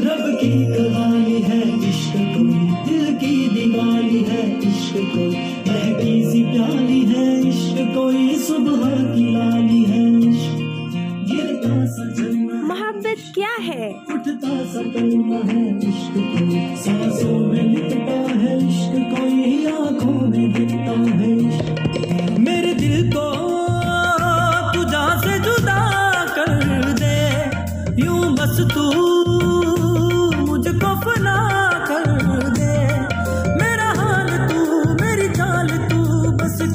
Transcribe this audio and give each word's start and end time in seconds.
رب 0.00 0.40
کی 0.40 0.50
کہانی 0.66 1.42
ہے 1.44 1.58
عشق 1.88 2.12
کوئی 2.12 2.68
دل 2.88 3.14
کی 3.20 3.34
دیوانی 3.54 4.22
ہے 4.30 4.40
عشق 4.68 4.94
کوئی 5.14 5.34
مہدی 5.66 6.22
سی 6.30 6.42
پیالی 6.44 7.00
ہے 7.08 7.26
عشق 7.48 7.94
کوئی 7.94 8.34
صبح 8.46 8.82
کی 9.14 9.24
لالی 9.26 9.84
ہے 9.88 10.02
محبت 12.64 13.34
کیا 13.34 13.54
ہے؟ 13.66 13.88
اٹھتا 14.08 14.62
سا 14.72 14.80
کلمہ 14.94 15.40
ہے 15.46 15.68
عشق 15.88 16.14
کوئی 16.14 16.74
سانسوں 16.84 17.38
میں 17.40 17.62
لکھتا 17.64 18.20
ہے 18.34 18.56
عشق 18.58 19.16
کوئی 19.16 19.66
آنکھوں 19.78 20.20
میں 20.28 20.46
دکھتا 20.48 21.00
ہے 21.12 21.32
میرے 22.38 22.72
دل 22.74 23.10
کو 23.12 23.28
تجھا 24.74 25.06
سے 25.24 25.38
جدا 25.44 25.78
کر 26.36 26.58
دے 27.00 27.16
یوں 27.96 28.22
بس 28.38 28.60
تو 28.74 28.90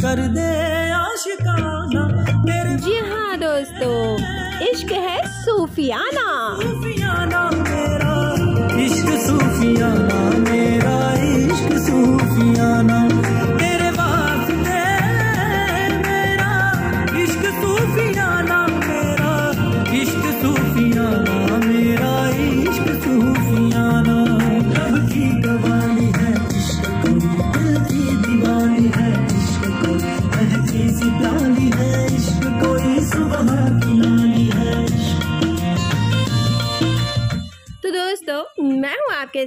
کر 0.01 0.19
دے 0.35 0.49
میرے 2.43 2.77
جی 2.77 2.97
ہاں 3.09 3.35
دوستو 3.37 4.15
عشق 4.61 4.91
ہے 4.91 5.17
صوفیانہ۔ 5.45 6.29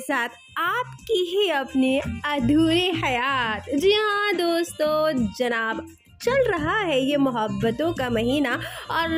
ساتھ 0.06 0.32
آپ 0.56 0.98
کی 0.98 1.36
ہی 1.36 1.50
اپنی 1.50 2.00
ادھوری 2.24 2.90
حیات۔ 3.02 3.70
جی 3.72 3.92
ہاں 3.92 4.32
دوستو، 4.38 5.10
جناب، 5.38 5.80
چل 6.24 6.50
رہا 6.50 6.86
ہے 6.86 7.00
یہ 7.00 7.16
محبتوں 7.16 7.92
کا 7.92 8.08
مہینہ۔ 8.08 8.48
اور 8.86 9.08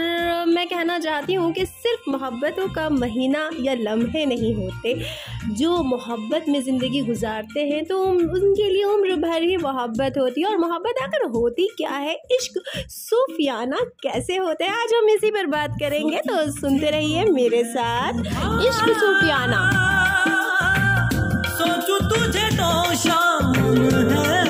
میں 0.46 0.66
کہنا 0.66 1.00
چاہتی 1.00 1.36
ہوں 1.36 1.52
کہ 1.52 1.64
صرف 1.64 2.02
محبتوں 2.06 2.66
کا 2.74 2.88
مہینہ 2.88 3.36
یا 3.58 3.74
لمحے 3.74 4.24
نہیں 4.24 4.54
ہوتے۔ 4.54 4.94
جو 5.46 5.82
محبت 5.82 6.48
میں 6.48 6.60
زندگی 6.60 7.02
گزارتے 7.02 7.64
ہیں 7.64 7.82
تو 7.82 8.10
ان 8.10 8.54
کے 8.54 8.70
لیے 8.70 8.84
عمر 8.84 9.16
بھر 9.16 9.42
ہی 9.42 9.56
محبت 9.56 10.18
ہوتی 10.18 10.40
ہے۔ 10.40 10.46
اور 10.46 10.56
محبت 10.56 11.02
آخر 11.02 11.24
ہوتی 11.24 11.66
کیا 11.68 12.00
ہے؟ 12.00 12.12
عشق، 12.12 12.58
صوفیانہ 12.88 13.84
کیسے 14.02 14.38
ہوتے؟ 14.38 14.64
ہیں 14.64 14.72
آج 14.72 14.94
ہم 14.94 15.06
اسی 15.14 15.30
پر 15.30 15.44
بات 15.44 15.80
کریں 15.80 16.10
گے۔ 16.10 16.16
تو 16.28 16.34
سنتے 16.60 16.90
رہیے 16.90 17.24
میرے 17.24 17.62
ساتھ۔ 17.64 18.16
عشق 18.44 18.88
صوفیانہ۔ 19.00 19.93
تجھے 22.24 22.48
تو 22.56 22.94
شام 22.94 23.52
ہے۔ 24.10 24.43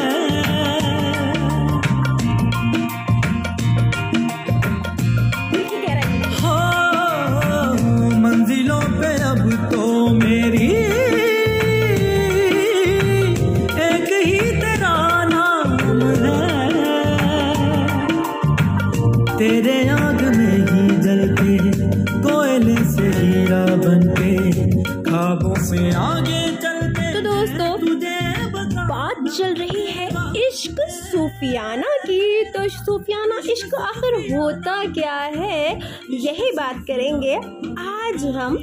صوفیانہ 31.54 32.06
کی 32.06 32.44
تو 32.52 32.62
صوفیانہ 32.68 33.34
عشق 33.52 33.74
آخر 33.74 34.14
ہوتا 34.30 34.82
کیا 34.94 35.30
ہے؟ 35.36 35.74
یہی 36.08 36.50
بات 36.56 36.86
کریں 36.86 37.22
گے 37.22 37.36
آج 37.76 38.26
ہم 38.26 38.56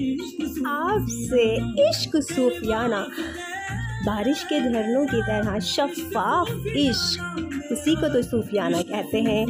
آپ 0.66 1.10
سے 1.30 1.46
عشق 1.84 2.16
صوفیانہ 2.36 3.04
بارش 4.06 4.46
کے 4.50 4.60
جھرنوں 4.60 5.06
کی 5.06 5.20
طرح 5.28 5.60
شفاف 5.60 6.52
عشق، 6.76 7.22
اسی 7.70 7.96
کو 7.96 8.08
تو 8.14 8.22
صوفیانہ 8.22 8.78
کہتے 8.78 9.22
ہیں۔ 9.22 9.46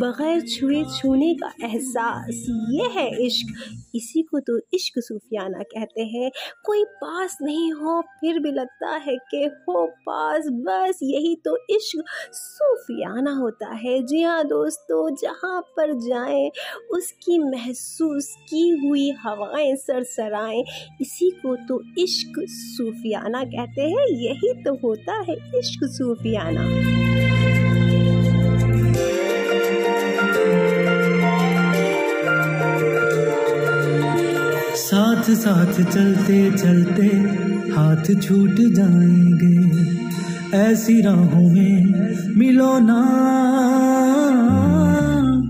بغیر 0.00 0.40
چھوئے 0.40 0.82
چھونے 1.00 1.34
کا 1.34 1.48
احساس، 1.62 2.34
یہ 2.72 2.82
ہے 2.94 3.26
عشق۔ 3.26 3.74
اسی 3.92 4.22
کو 4.22 4.40
تو 4.40 4.56
عشق 4.56 4.98
صوفیانہ 5.08 5.62
کہتے 5.62 6.04
ہیں۔ 6.04 6.30
کوئی 6.64 6.84
پاس 7.00 7.40
نہیں 7.40 7.72
ہو، 7.72 8.02
پھر 8.02 8.34
بھی 8.34 8.50
لگتا 8.50 8.98
ہے 9.06 9.14
کہ 9.30 9.46
ہو 9.46 9.86
پاس۔ 9.86 10.44
بس 10.50 11.02
یہی 11.02 11.36
تو 11.36 11.54
عشق 11.54 11.98
صوفیانہ 12.34 13.30
ہوتا 13.30 13.76
ہے۔ 13.84 13.98
جی 13.98 14.24
ہاں 14.24 14.42
دوستو، 14.42 15.08
جہاں 15.08 15.62
پر 15.76 15.92
جائیں، 15.92 16.50
اس 16.88 17.12
کی 17.12 17.38
محسوس 17.38 18.26
کی 18.50 18.72
ہوئی 18.72 19.10
ہوائیں، 19.10 19.76
سرسرائیں، 19.86 20.62
اسی 21.00 21.30
کو 21.30 21.56
تو 21.68 21.80
عشق 22.04 22.40
صوفیانہ 22.76 23.44
کہتے 23.44 23.82
ہیں۔ 23.82 23.93
یہی 24.10 24.62
تو 24.62 24.74
ہوتا 24.74 25.12
ہے 25.28 25.58
عشق 25.58 25.84
صوفیانہ۔ 25.92 26.60
ساتھ 34.76 35.30
ساتھ 35.30 35.80
چلتے 35.92 36.48
چلتے 36.62 37.06
ہاتھ 37.76 38.10
چھوٹ 38.22 38.76
جائیں 38.76 39.32
گے۔ 39.40 39.80
ایسی 40.52 41.02
راہوں 41.02 41.50
میں 41.50 41.84
ملو 42.36 42.78
نا۔ 42.78 43.20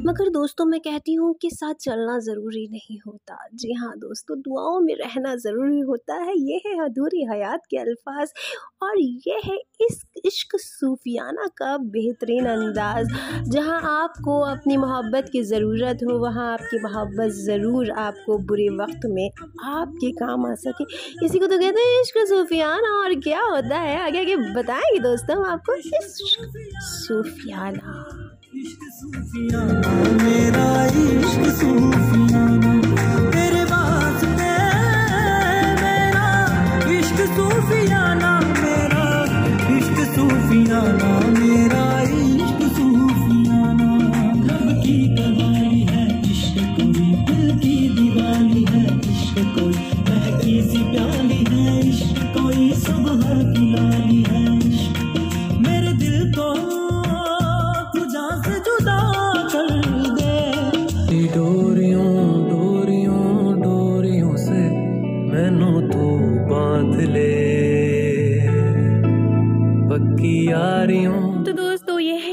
مگر 0.05 0.31
دوستوں، 0.35 0.67
میں 0.67 0.79
کہتی 0.79 1.17
ہوں 1.17 1.35
کہ 1.35 1.49
ساتھ 1.49 1.79
چلنا 1.79 2.19
ضروری 2.19 2.67
نہیں 2.71 2.97
ہوتا۔ 3.07 3.35
جی 3.53 3.73
ہاں 3.73 3.95
دوستوں 3.97 4.37
دعاؤں 4.37 4.81
میں 4.81 4.95
رہنا 4.95 5.35
ضروری 5.35 5.83
ہوتا 5.83 6.15
ہے۔ 6.27 6.33
یہ 6.37 6.59
ہے 6.65 6.81
ادھوری 6.81 7.23
حیات 7.33 7.67
کے 7.67 7.79
الفاظ 7.79 8.29
اور 8.81 8.97
یہ 8.97 9.39
ہے 9.49 9.57
اس 9.79 10.05
عشق 10.25 10.57
صوفیانہ 10.63 11.47
کا 11.55 11.77
بہترین 11.77 12.47
انداز۔ 12.47 13.07
جہاں 13.53 13.81
آپ 13.83 14.15
کو 14.25 14.45
اپنی 14.45 14.77
محبت 14.77 15.31
کی 15.33 15.43
ضرورت 15.43 16.03
ہو، 16.03 16.19
وہاں 16.19 16.53
آپ 16.53 16.71
کی 16.71 16.79
محبت 16.83 17.33
ضرور 17.33 17.87
آپ 17.97 18.15
کو 18.27 18.39
برے 18.39 18.69
وقت 18.83 19.07
میں 19.07 19.29
آپ 19.65 19.87
کے 19.87 20.13
کام 20.13 20.47
آ 20.47 20.55
سکے۔ 20.55 20.85
اسی 21.25 21.39
کو 21.39 21.47
تو 21.47 21.59
کہتے 21.61 21.89
ہیں 21.89 22.01
عشق 22.01 22.19
صوفیانہ، 22.29 22.93
اور 22.93 23.11
کیا 23.25 23.41
ہوتا 23.51 23.83
ہے؟ 23.83 23.97
آگے 23.97 24.19
آگے 24.19 24.37
بتائیں 24.37 24.95
گے 24.95 25.03
دوستوں 25.03 25.37
ہم 25.37 25.45
آپ 25.45 25.65
کو۔ 25.65 25.73
عشق 25.73 26.23
صوفیانہ۔ 27.09 28.24
عشق 28.55 28.83
صوفیاں 29.01 29.67
میرا 30.23 30.69
عشق 30.85 31.43
صوفیاں۔ 31.61 32.34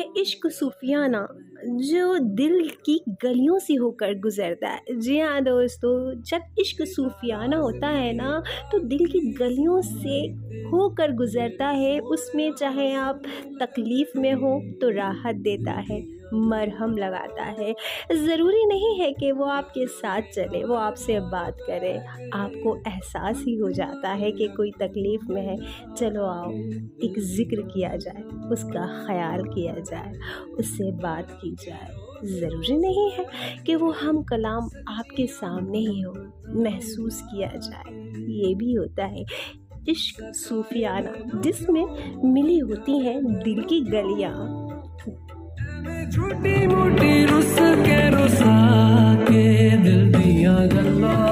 ہے 0.01 0.21
عشق 0.21 0.47
صوفیانہ 0.59 1.17
جو 1.63 2.17
دل 2.17 2.67
کی 2.67 2.97
گلیوں 3.23 3.59
سے 3.59 3.73
ہو 3.73 3.91
کر 3.91 4.11
گزرتا 4.25 4.75
ہے۔ 4.75 4.93
جی 4.93 5.21
ہاں 5.21 5.41
دوستو، 5.41 6.13
جب 6.13 6.39
عشق 6.57 6.81
صوفیانہ 6.95 7.55
ہوتا 7.55 7.99
ہے 7.99 8.11
نا، 8.11 8.39
تو 8.71 8.77
دل 8.77 9.05
کی 9.05 9.19
گلیوں 9.39 9.81
سے 9.81 10.31
ہو 10.63 10.89
کر 10.89 11.09
گزرتا 11.09 11.75
ہے۔ 11.77 11.99
اس 11.99 12.35
میں 12.35 12.49
چاہے 12.59 12.95
آپ 12.95 13.17
تکلیف 13.59 14.07
میں 14.15 14.33
ہو 14.33 14.79
تو 14.79 14.91
راحت 14.91 15.45
دیتا 15.45 15.81
ہے۔ 15.89 16.20
مرہم 16.31 16.97
لگاتا 16.97 17.53
ہے۔ 17.57 17.73
ضروری 18.13 18.65
نہیں 18.65 18.99
ہے 18.99 19.13
کہ 19.13 19.33
وہ 19.33 19.45
آپ 19.45 19.73
کے 19.73 19.85
ساتھ 20.01 20.35
چلے، 20.35 20.65
وہ 20.65 20.77
آپ 20.77 20.97
سے 20.97 21.19
بات 21.19 21.59
کرے۔ 21.67 21.97
آپ 22.31 22.51
کو 22.63 22.77
احساس 22.85 23.47
ہی 23.47 23.61
ہو 23.61 23.69
جاتا 23.69 24.19
ہے 24.19 24.31
کہ 24.31 24.47
کوئی 24.47 24.71
تکلیف 24.71 25.19
میں 25.29 25.41
ہے۔ 25.41 25.55
چلو 25.95 26.25
آؤ، 26.25 26.51
ایک 26.75 27.19
ذکر 27.19 27.61
کیا 27.61 27.95
جائے، 27.95 28.53
اس 28.53 28.63
کا 28.63 29.03
خیال 29.07 29.43
کیا 29.43 29.73
جائے، 29.73 30.13
اس 30.57 30.65
سے 30.67 30.91
بات 30.91 31.41
کی 31.41 31.51
جائے۔ 31.65 32.11
ضروری 32.39 32.77
نہیں 32.77 33.19
ہے 33.19 33.23
کہ 33.65 33.75
وہ 33.75 33.91
ہم 34.03 34.23
کلام 34.23 34.63
آپ 34.87 35.09
کے 35.09 35.25
سامنے 35.27 35.77
ہی 35.77 36.03
ہو، 36.05 36.11
محسوس 36.47 37.21
کیا 37.21 37.49
جائے۔ 37.55 38.13
یہ 38.17 38.55
بھی 38.55 38.77
ہوتا 38.77 39.11
ہے۔ 39.11 39.23
عشق 39.91 40.23
صوفیانہ، 40.35 41.37
جس 41.43 41.69
میں 41.69 41.85
ملی 42.23 42.61
ہوتی 42.61 42.93
ہیں 42.93 43.21
دل 43.45 43.61
کی 43.61 43.81
گلیاں۔ 43.93 44.67
چھوٹی 45.85 46.67
موٹی 46.67 47.25
رس 47.25 47.61
کے 47.85 47.97
رسا 47.97 49.15
کے 49.27 49.69
دل 49.85 50.13
دیا 50.13 50.57
گلا۔ 50.73 51.27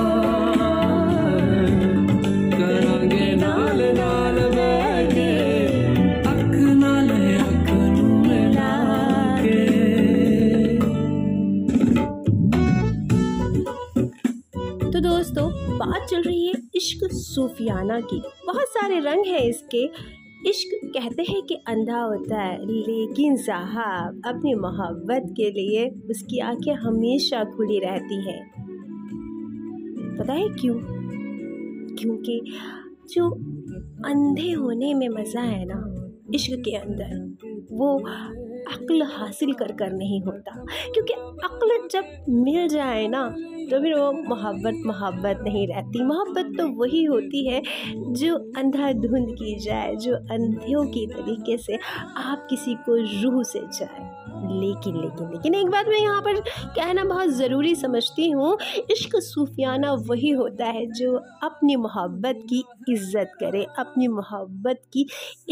نال 3.36 3.81
اک 6.25 6.54
نال 6.54 7.12
اک 7.40 7.72
ملا 8.28 9.36
کے۔ 9.44 9.68
تو 14.92 15.00
دوستو، 15.00 15.50
بات 15.78 16.10
چل 16.10 16.22
رہی 16.25 16.48
ہے 16.48 16.78
عشق 16.78 17.13
صوفیانہ 17.13 17.94
کی۔ 18.10 18.19
بہت 18.48 18.69
سارے 18.74 19.00
رنگ 19.00 19.24
ہیں 19.25 19.45
اس 19.45 19.62
کے۔ 19.72 19.88
عشق 20.45 20.94
کہتے 20.94 21.21
ہیں 21.21 21.41
کہ 21.41 21.56
اندھا 21.68 22.06
ہوتا 22.06 22.47
ہے، 22.47 22.57
لیکن 22.57 23.36
صاحب، 23.36 24.19
اپنی 24.24 24.56
محبت 24.56 25.36
کے 25.38 25.51
لیے 25.51 25.89
اس 26.09 26.21
کی 26.21 26.41
آنکھیں 26.41 26.74
ہمیشہ 26.74 27.36
کھلی 27.36 27.80
رہتی 27.81 28.15
ہیں۔ 28.15 28.44
پتہ 30.18 30.31
ہے 30.31 30.44
کیوں؟ 30.62 30.80
کیونکہ 31.97 32.39
جو 33.09 33.25
اندھے 34.06 34.56
ہونے 34.56 34.94
میں 34.94 35.09
مزہ 35.09 35.45
ہے 35.45 35.65
نا، 35.65 36.06
عشق 36.36 36.65
کے 36.65 36.77
اندر، 36.77 37.45
وہ 37.71 38.00
عقل 38.75 39.01
حاصل 39.01 39.51
کر 39.51 39.71
کر 39.80 39.89
نہیں 39.89 40.19
ہوتا۔ 40.25 40.63
کیونکہ 40.94 41.13
عقل 41.45 41.88
جب 41.94 42.03
مل 42.27 42.68
جائے 42.68 43.07
نا 43.07 43.30
تو 43.69 43.80
پھر 43.80 43.94
وہ 43.94 44.12
محبت 44.12 44.86
محبت 44.86 45.42
نہیں 45.42 45.68
رہتی۔ 45.68 46.04
محبت 46.04 46.57
تو 46.57 46.71
وہی 46.71 47.07
ہوتی 47.07 47.50
ہے 47.50 47.62
جو 48.12 48.36
اندھا 48.36 48.92
دھند 48.92 49.30
کی 49.30 49.60
جائے، 49.60 49.95
جو 49.95 50.16
اندھیوں 50.30 50.83
کی 50.83 51.07
طریقے 51.07 51.57
سے 51.57 51.75
آپ 52.16 52.50
کسی 52.50 52.75
کو 52.86 52.98
روح 52.98 53.44
سے 53.44 53.60
جائے۔ 53.80 54.19
لیکن 54.60 55.01
لیکن 55.01 55.31
لیکن 55.31 55.56
ایک 55.56 55.66
بات 55.66 55.88
میں 55.88 56.01
یہاں 56.01 56.21
پر 56.21 56.33
کہنا 56.75 57.04
بہت 57.04 57.33
ضروری 57.33 57.75
سمجھتی 57.75 58.33
ہوں، 58.33 58.56
عشق 58.92 59.16
صوفیانہ 59.21 59.86
وہی 60.10 60.33
ہوتا 60.33 60.74
ہے 60.74 60.86
جو 60.86 61.18
اپنی 61.42 61.75
محبت 61.75 62.50
کی 62.50 62.62
عزت 62.94 63.39
کرے، 63.39 63.63
اپنی 63.77 64.07
محبت 64.07 64.94
کی 64.94 65.04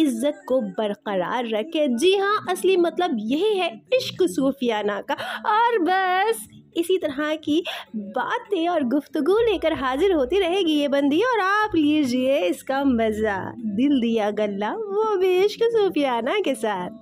عزت 0.03 0.45
کو 0.45 0.61
برقرار 0.77 1.43
رکھے۔ 1.53 1.87
جی 1.99 2.19
ہاں 2.19 2.51
اصلی 2.51 2.77
مطلب 2.77 3.11
یہی 3.19 3.59
ہے 3.59 3.67
عشق 3.67 4.23
صوفیانہ 4.35 4.99
کا۔ 5.07 5.13
اور 5.43 5.79
بس 5.79 6.56
اسی 6.79 6.99
طرح 6.99 7.35
کی 7.41 7.61
باتیں 7.93 8.67
اور 8.67 8.81
گفتگو 8.81 9.39
لے 9.39 9.57
کر 9.57 9.71
حاضر 9.71 10.13
ہوتی 10.13 10.39
رہے 10.39 10.61
گی 10.61 10.73
یہ 10.73 10.87
بندی 10.87 11.19
اور 11.19 11.39
آپ 11.39 11.75
لیجیے 11.75 12.45
اس 12.45 12.63
کا 12.63 12.83
مزہ۔ 12.83 13.53
دل 13.55 14.01
دیا 14.01 14.29
گلہ 14.37 14.77
وہ 14.77 15.15
بھی 15.15 15.45
عشق 15.45 15.63
صوفیانہ 15.77 16.41
کے 16.45 16.55
ساتھ۔ 16.55 16.93